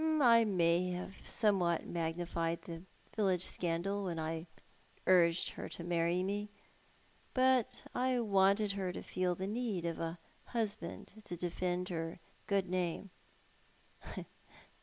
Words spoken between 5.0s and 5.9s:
urged her to